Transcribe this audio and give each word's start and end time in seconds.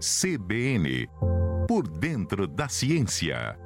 CBN 0.00 1.08
Por 1.66 1.88
Dentro 1.88 2.46
da 2.46 2.68
Ciência. 2.68 3.58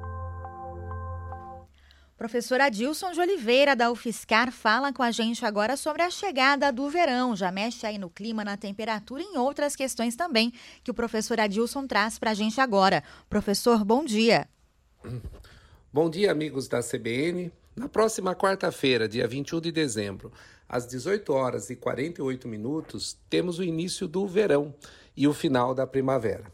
Professor 2.17 2.61
Adilson 2.61 3.11
de 3.11 3.19
Oliveira, 3.19 3.75
da 3.75 3.91
UFSCar, 3.91 4.49
fala 4.49 4.93
com 4.93 5.03
a 5.03 5.11
gente 5.11 5.45
agora 5.45 5.75
sobre 5.75 6.03
a 6.03 6.09
chegada 6.09 6.71
do 6.71 6.89
verão. 6.89 7.35
Já 7.35 7.51
mexe 7.51 7.85
aí 7.85 7.97
no 7.97 8.09
clima, 8.09 8.45
na 8.45 8.55
temperatura 8.55 9.21
e 9.21 9.25
em 9.25 9.37
outras 9.37 9.75
questões 9.75 10.15
também 10.15 10.53
que 10.81 10.89
o 10.89 10.93
professor 10.93 11.37
Adilson 11.37 11.85
traz 11.85 12.17
para 12.17 12.31
a 12.31 12.33
gente 12.33 12.61
agora. 12.61 13.03
Professor, 13.29 13.83
bom 13.83 14.05
dia. 14.05 14.47
Bom 15.91 16.09
dia, 16.09 16.31
amigos 16.31 16.69
da 16.69 16.81
CBN. 16.81 17.51
Na 17.75 17.89
próxima 17.89 18.33
quarta-feira, 18.33 19.09
dia 19.09 19.27
21 19.27 19.59
de 19.59 19.71
dezembro, 19.71 20.31
às 20.69 20.87
18 20.87 21.33
horas 21.33 21.69
e 21.69 21.75
48 21.75 22.47
minutos, 22.47 23.17
temos 23.29 23.59
o 23.59 23.63
início 23.63 24.07
do 24.07 24.25
verão 24.25 24.73
e 25.15 25.27
o 25.27 25.33
final 25.33 25.73
da 25.73 25.85
primavera. 25.85 26.45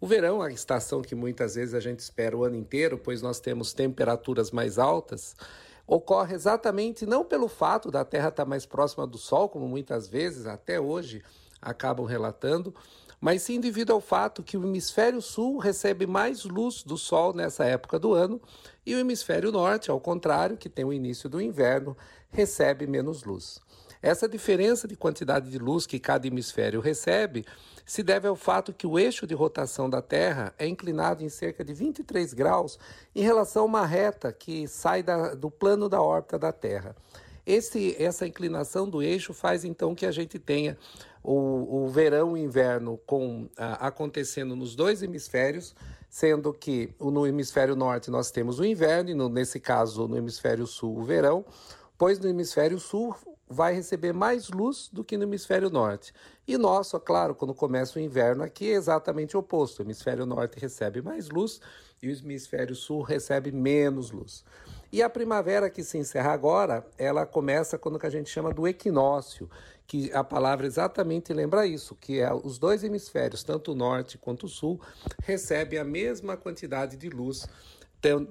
O 0.00 0.06
verão, 0.06 0.42
a 0.42 0.50
estação 0.50 1.00
que 1.00 1.14
muitas 1.14 1.54
vezes 1.54 1.74
a 1.74 1.80
gente 1.80 2.00
espera 2.00 2.36
o 2.36 2.44
ano 2.44 2.56
inteiro, 2.56 2.98
pois 2.98 3.22
nós 3.22 3.40
temos 3.40 3.72
temperaturas 3.72 4.50
mais 4.50 4.78
altas, 4.78 5.34
ocorre 5.86 6.34
exatamente 6.34 7.06
não 7.06 7.24
pelo 7.24 7.48
fato 7.48 7.90
da 7.90 8.04
Terra 8.04 8.28
estar 8.28 8.44
mais 8.44 8.66
próxima 8.66 9.06
do 9.06 9.18
Sol, 9.18 9.48
como 9.48 9.66
muitas 9.66 10.08
vezes 10.08 10.46
até 10.46 10.80
hoje 10.80 11.22
acabam 11.60 12.04
relatando, 12.04 12.74
mas 13.20 13.40
sim 13.42 13.58
devido 13.58 13.90
ao 13.90 14.00
fato 14.02 14.42
que 14.42 14.56
o 14.58 14.64
hemisfério 14.64 15.22
sul 15.22 15.56
recebe 15.56 16.06
mais 16.06 16.44
luz 16.44 16.82
do 16.82 16.98
Sol 16.98 17.32
nessa 17.32 17.64
época 17.64 17.98
do 17.98 18.12
ano 18.12 18.38
e 18.84 18.94
o 18.94 18.98
hemisfério 18.98 19.50
norte, 19.50 19.90
ao 19.90 19.98
contrário, 19.98 20.58
que 20.58 20.68
tem 20.68 20.84
o 20.84 20.92
início 20.92 21.26
do 21.26 21.40
inverno, 21.40 21.96
recebe 22.34 22.86
menos 22.86 23.24
luz. 23.24 23.60
Essa 24.02 24.28
diferença 24.28 24.86
de 24.86 24.96
quantidade 24.96 25.50
de 25.50 25.58
luz 25.58 25.86
que 25.86 25.98
cada 25.98 26.26
hemisfério 26.26 26.80
recebe 26.80 27.46
se 27.86 28.02
deve 28.02 28.28
ao 28.28 28.36
fato 28.36 28.72
que 28.72 28.86
o 28.86 28.98
eixo 28.98 29.26
de 29.26 29.34
rotação 29.34 29.88
da 29.88 30.02
Terra 30.02 30.52
é 30.58 30.66
inclinado 30.66 31.24
em 31.24 31.28
cerca 31.30 31.64
de 31.64 31.72
23 31.72 32.34
graus 32.34 32.78
em 33.14 33.22
relação 33.22 33.62
a 33.62 33.66
uma 33.66 33.86
reta 33.86 34.30
que 34.30 34.68
sai 34.68 35.02
da, 35.02 35.34
do 35.34 35.50
plano 35.50 35.88
da 35.88 36.02
órbita 36.02 36.38
da 36.38 36.52
Terra. 36.52 36.94
Esse, 37.46 37.94
essa 37.98 38.26
inclinação 38.26 38.88
do 38.88 39.02
eixo 39.02 39.32
faz 39.32 39.64
então 39.64 39.94
que 39.94 40.04
a 40.04 40.10
gente 40.10 40.38
tenha 40.38 40.76
o, 41.22 41.84
o 41.84 41.88
verão 41.88 42.36
e 42.36 42.40
o 42.40 42.44
inverno 42.44 42.98
com, 43.06 43.48
a, 43.56 43.86
acontecendo 43.86 44.56
nos 44.56 44.74
dois 44.74 45.02
hemisférios, 45.02 45.74
sendo 46.10 46.52
que 46.52 46.94
no 47.00 47.26
hemisfério 47.26 47.74
norte 47.74 48.10
nós 48.10 48.30
temos 48.30 48.58
o 48.58 48.64
inverno 48.64 49.10
e 49.10 49.14
no, 49.14 49.28
nesse 49.28 49.60
caso 49.60 50.06
no 50.06 50.16
hemisfério 50.16 50.66
sul 50.66 50.98
o 50.98 51.02
verão, 51.02 51.44
pois 51.96 52.18
no 52.18 52.28
hemisfério 52.28 52.78
sul 52.78 53.14
vai 53.48 53.74
receber 53.74 54.12
mais 54.12 54.48
luz 54.48 54.88
do 54.92 55.04
que 55.04 55.16
no 55.16 55.24
hemisfério 55.24 55.70
norte. 55.70 56.12
E 56.46 56.56
nosso, 56.56 56.98
claro, 56.98 57.34
quando 57.34 57.54
começa 57.54 57.98
o 57.98 58.02
inverno 58.02 58.42
aqui 58.42 58.70
é 58.70 58.74
exatamente 58.74 59.36
o 59.36 59.40
oposto. 59.40 59.80
O 59.80 59.82
hemisfério 59.82 60.26
norte 60.26 60.58
recebe 60.58 61.02
mais 61.02 61.28
luz 61.28 61.60
e 62.02 62.08
o 62.08 62.10
hemisfério 62.10 62.74
sul 62.74 63.02
recebe 63.02 63.52
menos 63.52 64.10
luz. 64.10 64.44
E 64.90 65.02
a 65.02 65.10
primavera 65.10 65.68
que 65.68 65.82
se 65.82 65.98
encerra 65.98 66.32
agora, 66.32 66.86
ela 66.96 67.26
começa 67.26 67.76
quando 67.76 67.98
a 68.00 68.10
gente 68.10 68.30
chama 68.30 68.52
do 68.52 68.66
equinócio, 68.66 69.50
que 69.86 70.12
a 70.12 70.22
palavra 70.22 70.66
exatamente 70.66 71.32
lembra 71.32 71.66
isso, 71.66 71.96
que 71.96 72.20
é 72.20 72.32
os 72.32 72.58
dois 72.58 72.84
hemisférios, 72.84 73.42
tanto 73.42 73.72
o 73.72 73.74
norte 73.74 74.16
quanto 74.16 74.46
o 74.46 74.48
sul, 74.48 74.80
recebem 75.22 75.78
a 75.78 75.84
mesma 75.84 76.36
quantidade 76.36 76.96
de 76.96 77.08
luz, 77.08 77.46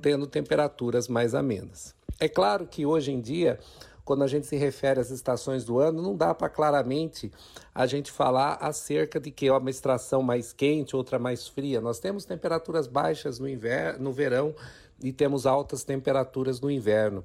tendo 0.01 0.25
temperaturas 0.25 1.07
mais 1.07 1.35
amenas. 1.35 1.93
É 2.19 2.27
claro 2.27 2.65
que 2.67 2.85
hoje 2.85 3.11
em 3.11 3.19
dia 3.19 3.59
quando 4.05 4.23
a 4.23 4.27
gente 4.27 4.45
se 4.45 4.57
refere 4.57 4.99
às 4.99 5.09
estações 5.09 5.63
do 5.63 5.79
ano, 5.79 6.01
não 6.01 6.15
dá 6.15 6.33
para 6.33 6.49
claramente 6.49 7.31
a 7.73 7.85
gente 7.85 8.11
falar 8.11 8.55
acerca 8.55 9.19
de 9.19 9.31
que 9.31 9.47
é 9.47 9.53
uma 9.53 9.69
estação 9.69 10.21
mais 10.21 10.51
quente, 10.51 10.95
outra 10.95 11.17
mais 11.17 11.47
fria. 11.47 11.79
Nós 11.79 11.99
temos 11.99 12.25
temperaturas 12.25 12.85
baixas 12.85 13.39
no 13.39 13.47
inverno, 13.47 14.03
no 14.03 14.11
verão 14.11 14.53
e 15.01 15.13
temos 15.13 15.45
altas 15.45 15.83
temperaturas 15.83 16.59
no 16.59 16.69
inverno. 16.69 17.23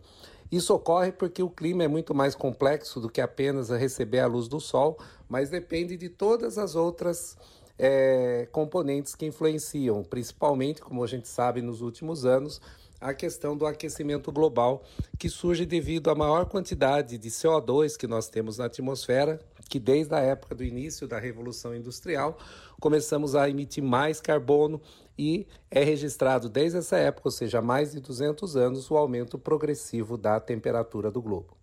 Isso 0.51 0.73
ocorre 0.73 1.13
porque 1.13 1.43
o 1.43 1.51
clima 1.51 1.85
é 1.85 1.89
muito 1.89 2.15
mais 2.15 2.35
complexo 2.35 3.01
do 3.01 3.11
que 3.11 3.21
apenas 3.21 3.69
receber 3.69 4.21
a 4.21 4.27
luz 4.27 4.49
do 4.49 4.61
sol, 4.61 4.99
mas 5.29 5.51
depende 5.51 5.97
de 5.97 6.09
todas 6.09 6.57
as 6.57 6.75
outras 6.75 7.37
é, 7.79 8.49
componentes 8.51 9.15
que 9.15 9.27
influenciam, 9.27 10.03
principalmente, 10.03 10.81
como 10.81 11.05
a 11.05 11.07
gente 11.07 11.29
sabe, 11.29 11.63
nos 11.63 11.81
últimos 11.81 12.25
anos, 12.25 12.61
a 13.01 13.15
questão 13.15 13.57
do 13.57 13.65
aquecimento 13.65 14.33
global, 14.33 14.83
que 15.17 15.29
surge 15.29 15.65
devido 15.65 16.11
à 16.11 16.15
maior 16.15 16.47
quantidade 16.47 17.17
de 17.17 17.29
CO2 17.31 17.97
que 17.97 18.09
nós 18.09 18.29
temos 18.29 18.59
na 18.59 18.65
atmosfera, 18.65 19.41
que 19.69 19.79
desde 19.79 20.15
a 20.15 20.19
época 20.19 20.55
do 20.55 20.65
início 20.65 21.07
da 21.07 21.19
Revolução 21.19 21.75
Industrial 21.75 22.37
começamos 22.81 23.37
a 23.37 23.49
emitir 23.49 23.85
mais 23.85 24.21
carbono 24.21 24.81
e 25.17 25.47
é 25.71 25.85
registrado 25.85 26.49
desde 26.49 26.79
essa 26.79 26.97
época, 26.97 27.29
ou 27.29 27.33
seja, 27.33 27.59
há 27.59 27.63
mais 27.63 27.93
de 27.93 28.01
200 28.01 28.57
anos, 28.57 28.91
o 28.91 28.97
aumento 28.97 29.39
progressivo 29.39 30.17
da 30.17 30.41
temperatura 30.41 31.11
do 31.11 31.21
globo. 31.23 31.57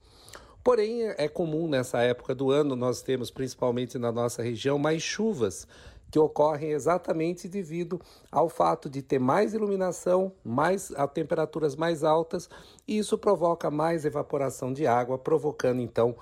Porém, 0.63 1.03
é 1.17 1.27
comum 1.27 1.67
nessa 1.67 2.01
época 2.01 2.33
do 2.33 2.49
ano 2.49 2.75
nós 2.75 3.01
temos, 3.01 3.29
principalmente 3.29 3.99
na 3.99 4.11
nossa 4.11 4.41
região, 4.41 4.79
mais 4.79 5.01
chuvas 5.01 5.67
que 6.15 6.19
ocorrem 6.19 6.71
exatamente 6.71 7.49
devido 7.49 7.99
ao 8.31 8.47
fato 8.47 8.89
de 8.89 9.01
ter 9.01 9.19
mais 9.19 9.53
iluminação, 9.53 10.31
mais 10.45 10.89
a 10.95 11.05
temperaturas 11.05 11.75
mais 11.75 12.05
altas, 12.05 12.49
e 12.87 12.97
isso 12.97 13.17
provoca 13.17 13.69
mais 13.69 14.05
evaporação 14.05 14.71
de 14.71 14.87
água, 14.87 15.17
provocando 15.17 15.81
então 15.81 16.15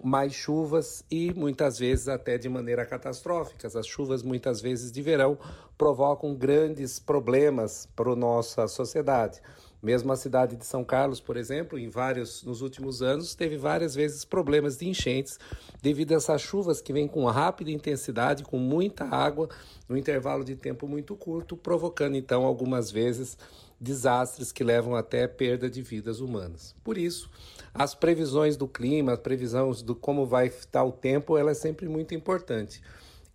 mais 0.00 0.32
chuvas 0.32 1.04
e 1.10 1.34
muitas 1.34 1.76
vezes 1.76 2.06
até 2.06 2.38
de 2.38 2.48
maneira 2.48 2.86
catastrófica. 2.86 3.66
As 3.66 3.84
chuvas 3.84 4.22
muitas 4.22 4.60
vezes 4.60 4.92
de 4.92 5.02
verão 5.02 5.36
provocam 5.76 6.36
grandes 6.36 7.00
problemas 7.00 7.88
para 7.96 8.14
nossa 8.14 8.68
sociedade. 8.68 9.42
Mesmo 9.82 10.12
a 10.12 10.16
cidade 10.16 10.54
de 10.54 10.64
São 10.64 10.84
Carlos, 10.84 11.20
por 11.20 11.36
exemplo, 11.36 11.76
em 11.76 11.88
vários 11.88 12.44
nos 12.44 12.62
últimos 12.62 13.02
anos 13.02 13.34
teve 13.34 13.56
várias 13.56 13.96
vezes 13.96 14.24
problemas 14.24 14.76
de 14.76 14.88
enchentes 14.88 15.40
devido 15.82 16.12
a 16.12 16.16
essas 16.16 16.40
chuvas 16.40 16.80
que 16.80 16.92
vêm 16.92 17.08
com 17.08 17.24
rápida 17.24 17.70
intensidade, 17.72 18.44
com 18.44 18.58
muita 18.58 19.04
água, 19.04 19.48
no 19.88 19.96
intervalo 19.96 20.44
de 20.44 20.54
tempo 20.54 20.86
muito 20.86 21.16
curto, 21.16 21.56
provocando 21.56 22.14
então 22.14 22.44
algumas 22.44 22.92
vezes 22.92 23.36
desastres 23.80 24.52
que 24.52 24.62
levam 24.62 24.94
até 24.94 25.26
perda 25.26 25.68
de 25.68 25.82
vidas 25.82 26.20
humanas. 26.20 26.76
Por 26.84 26.96
isso, 26.96 27.28
as 27.74 27.92
previsões 27.92 28.56
do 28.56 28.68
clima, 28.68 29.14
as 29.14 29.18
previsões 29.18 29.82
do 29.82 29.96
como 29.96 30.24
vai 30.24 30.46
estar 30.46 30.84
o 30.84 30.92
tempo, 30.92 31.36
ela 31.36 31.50
é 31.50 31.54
sempre 31.54 31.88
muito 31.88 32.14
importante. 32.14 32.80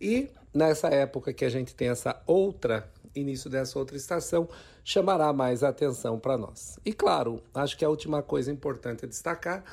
E 0.00 0.30
nessa 0.54 0.88
época 0.88 1.34
que 1.34 1.44
a 1.44 1.50
gente 1.50 1.74
tem 1.74 1.88
essa 1.88 2.22
outra 2.26 2.88
início 3.20 3.50
dessa 3.50 3.78
outra 3.78 3.96
estação 3.96 4.48
chamará 4.84 5.32
mais 5.32 5.62
atenção 5.62 6.18
para 6.18 6.36
nós. 6.36 6.78
E 6.84 6.92
claro, 6.92 7.42
acho 7.54 7.76
que 7.76 7.84
a 7.84 7.88
última 7.88 8.22
coisa 8.22 8.50
importante 8.50 9.04
a 9.04 9.08
destacar 9.08 9.64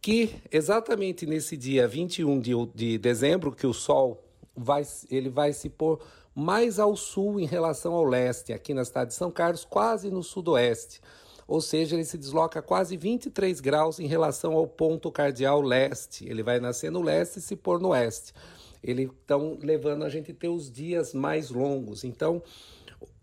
que 0.00 0.34
exatamente 0.52 1.26
nesse 1.26 1.56
dia 1.56 1.88
21 1.88 2.38
de, 2.38 2.52
de 2.74 2.98
dezembro 2.98 3.50
que 3.50 3.66
o 3.66 3.72
sol 3.72 4.22
vai 4.56 4.86
ele 5.10 5.28
vai 5.28 5.52
se 5.52 5.68
pôr 5.68 6.00
mais 6.34 6.78
ao 6.78 6.94
sul 6.94 7.40
em 7.40 7.46
relação 7.46 7.94
ao 7.94 8.04
leste, 8.04 8.52
aqui 8.52 8.74
na 8.74 8.84
cidade 8.84 9.10
de 9.10 9.16
São 9.16 9.30
Carlos, 9.30 9.64
quase 9.64 10.10
no 10.10 10.22
sudoeste. 10.22 11.00
Ou 11.48 11.60
seja, 11.60 11.96
ele 11.96 12.04
se 12.04 12.18
desloca 12.18 12.60
quase 12.60 12.96
23 12.96 13.58
graus 13.60 13.98
em 13.98 14.06
relação 14.06 14.52
ao 14.52 14.66
ponto 14.66 15.10
cardial 15.10 15.62
leste. 15.62 16.28
Ele 16.28 16.42
vai 16.42 16.60
nascer 16.60 16.90
no 16.90 17.00
leste 17.00 17.38
e 17.38 17.42
se 17.42 17.56
pôr 17.56 17.80
no 17.80 17.88
oeste 17.88 18.34
ele 18.86 19.04
estão 19.04 19.58
levando 19.60 20.04
a 20.04 20.08
gente 20.08 20.30
a 20.30 20.34
ter 20.34 20.48
os 20.48 20.70
dias 20.70 21.12
mais 21.12 21.50
longos. 21.50 22.04
Então, 22.04 22.42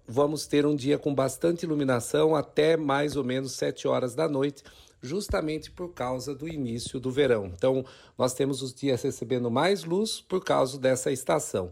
vamos 0.08 0.46
ter 0.46 0.66
um 0.66 0.76
dia 0.76 0.98
com 0.98 1.14
bastante 1.14 1.64
iluminação 1.64 2.36
até 2.36 2.76
mais 2.76 3.16
ou 3.16 3.24
menos 3.24 3.54
7 3.54 3.88
horas 3.88 4.14
da 4.14 4.28
noite, 4.28 4.64
justamente 5.02 5.72
por 5.72 5.94
causa 5.94 6.36
do 6.36 6.48
início 6.48 7.00
do 7.00 7.12
verão. 7.12 7.48
Então, 7.48 7.86
nós 8.18 8.34
temos 8.34 8.62
os 8.62 8.74
dias 8.74 9.02
recebendo 9.02 9.50
mais 9.50 9.84
luz 9.84 10.22
por 10.22 10.44
causa 10.44 10.78
dessa 10.78 11.12
estação. 11.12 11.72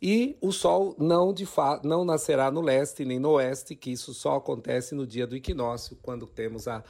E 0.00 0.36
o 0.40 0.52
sol 0.52 0.94
não 0.98 1.32
de 1.32 1.48
não 1.82 2.04
nascerá 2.04 2.50
no 2.50 2.60
leste 2.60 3.04
nem 3.04 3.18
no 3.18 3.30
oeste, 3.32 3.74
que 3.74 3.90
isso 3.90 4.12
só 4.12 4.36
acontece 4.36 4.94
no 4.94 5.06
dia 5.06 5.26
do 5.26 5.34
equinócio, 5.34 5.96
quando 6.02 6.26
temos 6.26 6.68
a 6.68 6.84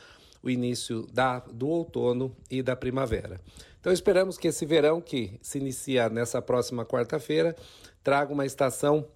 o 0.44 0.50
início 0.50 1.06
da, 1.12 1.38
do 1.41 1.67
outono 1.67 2.37
e 2.50 2.62
da 2.62 2.76
primavera. 2.76 3.41
Então 3.81 3.93
esperamos 3.93 4.37
que 4.37 4.49
esse 4.49 4.67
verão, 4.67 5.00
que 5.00 5.38
se 5.43 5.58
inicia 5.58 6.08
nessa 6.08 6.41
próxima 6.43 6.85
quarta-feira, 6.85 7.56
traga 8.02 8.32
uma 8.32 8.44
estação 8.44 9.08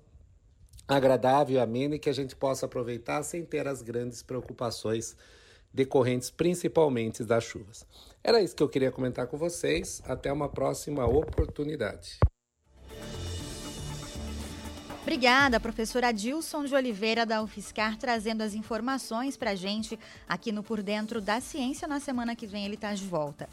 agradável, 0.86 1.60
amena 1.60 1.96
e 1.96 1.98
que 1.98 2.08
a 2.08 2.14
gente 2.14 2.34
possa 2.34 2.66
aproveitar 2.66 3.22
sem 3.22 3.44
ter 3.44 3.68
as 3.68 3.82
grandes 3.82 4.22
preocupações 4.22 5.14
decorrentes 5.72 6.30
principalmente 6.30 7.22
das 7.22 7.44
chuvas. 7.44 7.86
Era 8.24 8.40
isso 8.40 8.56
que 8.56 8.62
eu 8.62 8.68
queria 8.68 8.90
comentar 8.90 9.26
com 9.26 9.36
vocês. 9.36 10.02
Até 10.06 10.32
uma 10.32 10.48
próxima 10.48 11.06
oportunidade. 11.06 12.18
Obrigada, 15.08 15.58
professora 15.58 16.12
Dilson 16.12 16.66
de 16.66 16.74
Oliveira 16.74 17.24
da 17.24 17.42
UFSCar, 17.42 17.96
trazendo 17.96 18.42
as 18.42 18.52
informações 18.52 19.38
para 19.38 19.54
gente 19.54 19.98
aqui 20.28 20.52
no 20.52 20.62
Por 20.62 20.82
Dentro 20.82 21.18
da 21.18 21.40
Ciência. 21.40 21.88
Na 21.88 21.98
semana 21.98 22.36
que 22.36 22.46
vem 22.46 22.66
ele 22.66 22.74
está 22.74 22.92
de 22.92 23.06
volta. 23.06 23.48